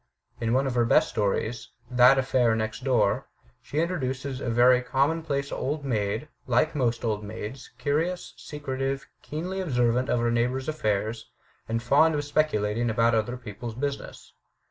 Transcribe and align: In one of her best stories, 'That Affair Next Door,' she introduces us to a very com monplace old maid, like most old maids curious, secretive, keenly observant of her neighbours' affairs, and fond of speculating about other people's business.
In 0.39 0.53
one 0.53 0.65
of 0.65 0.73
her 0.73 0.83
best 0.83 1.09
stories, 1.09 1.69
'That 1.91 2.17
Affair 2.17 2.55
Next 2.55 2.83
Door,' 2.83 3.27
she 3.61 3.77
introduces 3.79 4.41
us 4.41 4.45
to 4.45 4.47
a 4.47 4.49
very 4.49 4.81
com 4.81 5.11
monplace 5.21 5.51
old 5.55 5.85
maid, 5.85 6.27
like 6.47 6.73
most 6.73 7.05
old 7.05 7.23
maids 7.23 7.69
curious, 7.77 8.33
secretive, 8.35 9.05
keenly 9.21 9.59
observant 9.61 10.09
of 10.09 10.19
her 10.19 10.31
neighbours' 10.31 10.67
affairs, 10.67 11.29
and 11.69 11.83
fond 11.83 12.15
of 12.15 12.23
speculating 12.23 12.89
about 12.89 13.13
other 13.13 13.37
people's 13.37 13.75
business. 13.75 14.33